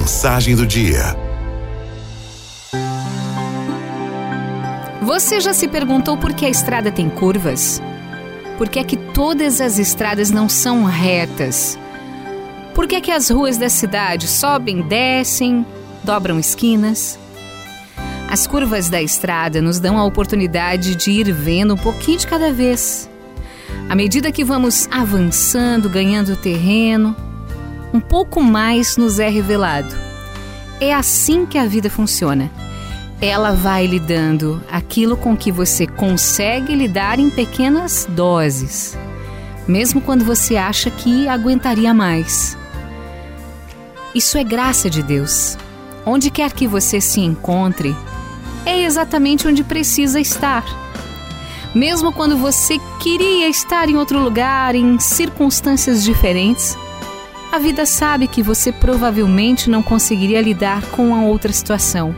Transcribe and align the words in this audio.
Mensagem 0.00 0.56
do 0.56 0.66
dia. 0.66 1.14
Você 5.02 5.40
já 5.42 5.52
se 5.52 5.68
perguntou 5.68 6.16
por 6.16 6.32
que 6.32 6.46
a 6.46 6.48
estrada 6.48 6.90
tem 6.90 7.10
curvas? 7.10 7.82
Por 8.56 8.70
que 8.70 8.78
é 8.78 8.82
que 8.84 8.96
todas 8.96 9.60
as 9.60 9.78
estradas 9.78 10.30
não 10.30 10.48
são 10.48 10.84
retas? 10.84 11.78
Por 12.74 12.86
que 12.86 12.96
é 12.96 13.00
que 13.02 13.10
as 13.10 13.28
ruas 13.28 13.58
da 13.58 13.68
cidade 13.68 14.26
sobem, 14.26 14.80
descem, 14.80 15.66
dobram 16.02 16.40
esquinas? 16.40 17.18
As 18.26 18.46
curvas 18.46 18.88
da 18.88 19.02
estrada 19.02 19.60
nos 19.60 19.78
dão 19.78 19.98
a 19.98 20.04
oportunidade 20.06 20.96
de 20.96 21.10
ir 21.10 21.30
vendo 21.30 21.74
um 21.74 21.78
pouquinho 21.78 22.16
de 22.16 22.26
cada 22.26 22.54
vez. 22.54 23.06
À 23.86 23.94
medida 23.94 24.32
que 24.32 24.44
vamos 24.44 24.88
avançando, 24.90 25.90
ganhando 25.90 26.36
terreno, 26.36 27.14
um 27.92 28.00
pouco 28.00 28.42
mais 28.42 28.96
nos 28.96 29.18
é 29.18 29.28
revelado. 29.28 29.94
É 30.80 30.94
assim 30.94 31.44
que 31.44 31.58
a 31.58 31.66
vida 31.66 31.90
funciona. 31.90 32.50
Ela 33.20 33.52
vai 33.52 33.86
lhe 33.86 34.00
dando 34.00 34.62
aquilo 34.70 35.16
com 35.16 35.36
que 35.36 35.52
você 35.52 35.86
consegue 35.86 36.74
lidar 36.74 37.18
em 37.18 37.28
pequenas 37.28 38.06
doses, 38.08 38.96
mesmo 39.68 40.00
quando 40.00 40.24
você 40.24 40.56
acha 40.56 40.90
que 40.90 41.28
aguentaria 41.28 41.92
mais. 41.92 42.56
Isso 44.14 44.38
é 44.38 44.44
graça 44.44 44.88
de 44.88 45.02
Deus. 45.02 45.58
Onde 46.06 46.30
quer 46.30 46.52
que 46.52 46.66
você 46.66 46.98
se 46.98 47.20
encontre, 47.20 47.94
é 48.64 48.84
exatamente 48.84 49.46
onde 49.46 49.62
precisa 49.62 50.18
estar. 50.18 50.64
Mesmo 51.74 52.10
quando 52.10 52.36
você 52.36 52.78
queria 52.98 53.48
estar 53.48 53.88
em 53.88 53.96
outro 53.96 54.18
lugar, 54.18 54.74
em 54.74 54.98
circunstâncias 54.98 56.02
diferentes, 56.02 56.76
a 57.52 57.58
vida 57.58 57.84
sabe 57.84 58.28
que 58.28 58.42
você 58.42 58.70
provavelmente 58.70 59.68
não 59.68 59.82
conseguiria 59.82 60.40
lidar 60.40 60.82
com 60.86 61.14
a 61.14 61.22
outra 61.22 61.52
situação. 61.52 62.14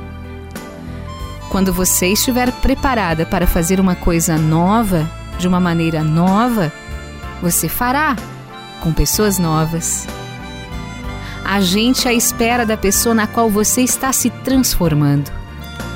Quando 1.48 1.72
você 1.72 2.08
estiver 2.08 2.52
preparada 2.52 3.24
para 3.24 3.46
fazer 3.46 3.80
uma 3.80 3.94
coisa 3.94 4.36
nova, 4.36 5.08
de 5.38 5.48
uma 5.48 5.60
maneira 5.60 6.02
nova, 6.02 6.72
você 7.40 7.68
fará 7.68 8.16
com 8.80 8.92
pessoas 8.92 9.38
novas. 9.38 10.06
A 11.44 11.60
gente 11.60 12.08
à 12.08 12.12
espera 12.12 12.64
da 12.64 12.76
pessoa 12.76 13.14
na 13.14 13.26
qual 13.26 13.50
você 13.50 13.82
está 13.82 14.12
se 14.12 14.30
transformando 14.30 15.42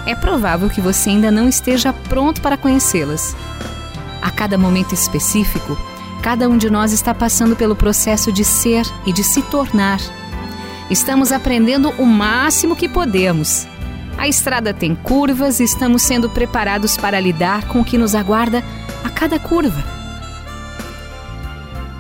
é 0.07 0.15
provável 0.15 0.71
que 0.71 0.81
você 0.81 1.11
ainda 1.11 1.31
não 1.31 1.49
esteja 1.49 1.93
pronto 1.93 2.41
para 2.41 2.57
conhecê-las. 2.57 3.37
A 4.23 4.31
cada 4.31 4.57
momento 4.57 4.95
específico, 4.95 5.77
cada 6.27 6.49
um 6.49 6.59
de 6.59 6.69
nós 6.69 6.93
está 6.93 7.15
passando 7.15 7.55
pelo 7.55 7.77
processo 7.77 8.33
de 8.33 8.45
ser 8.45 8.85
e 9.07 9.13
de 9.13 9.23
se 9.23 9.43
tornar. 9.43 10.01
Estamos 10.91 11.31
aprendendo 11.31 11.91
o 11.99 12.05
máximo 12.05 12.75
que 12.75 12.89
podemos. 12.89 13.65
A 14.19 14.27
estrada 14.27 14.75
tem 14.75 14.97
curvas 14.97 15.61
e 15.61 15.63
estamos 15.63 16.03
sendo 16.03 16.29
preparados 16.29 16.97
para 16.97 17.21
lidar 17.21 17.69
com 17.69 17.81
o 17.81 17.85
que 17.85 17.97
nos 17.97 18.13
aguarda 18.13 18.65
a 19.05 19.09
cada 19.09 19.39
curva. 19.39 19.85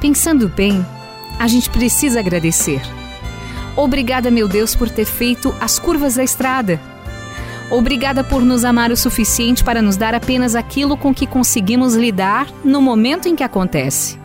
Pensando 0.00 0.48
bem, 0.48 0.84
a 1.38 1.46
gente 1.46 1.70
precisa 1.70 2.18
agradecer. 2.18 2.82
Obrigada, 3.76 4.28
meu 4.28 4.48
Deus, 4.48 4.74
por 4.74 4.90
ter 4.90 5.04
feito 5.04 5.54
as 5.60 5.78
curvas 5.78 6.16
da 6.16 6.24
estrada 6.24 6.80
Obrigada 7.70 8.22
por 8.22 8.42
nos 8.42 8.64
amar 8.64 8.92
o 8.92 8.96
suficiente 8.96 9.64
para 9.64 9.82
nos 9.82 9.96
dar 9.96 10.14
apenas 10.14 10.54
aquilo 10.54 10.96
com 10.96 11.12
que 11.12 11.26
conseguimos 11.26 11.94
lidar 11.94 12.46
no 12.64 12.80
momento 12.80 13.28
em 13.28 13.34
que 13.34 13.42
acontece. 13.42 14.18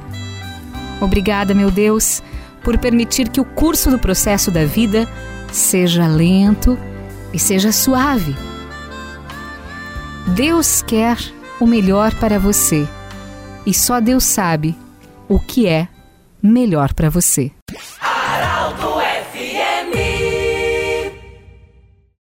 Obrigada, 0.99 1.53
meu 1.53 1.71
Deus, 1.71 2.21
por 2.63 2.77
permitir 2.77 3.29
que 3.29 3.41
o 3.41 3.45
curso 3.45 3.89
do 3.89 3.97
processo 3.97 4.51
da 4.51 4.63
vida 4.63 5.07
seja 5.51 6.07
lento 6.07 6.77
e 7.33 7.39
seja 7.39 7.71
suave. 7.71 8.35
Deus 10.35 10.83
quer 10.83 11.17
o 11.59 11.65
melhor 11.65 12.13
para 12.15 12.37
você 12.37 12.87
e 13.65 13.73
só 13.73 13.99
Deus 13.99 14.23
sabe 14.23 14.75
o 15.27 15.39
que 15.39 15.67
é 15.67 15.87
melhor 16.43 16.93
para 16.93 17.09
você. 17.09 17.51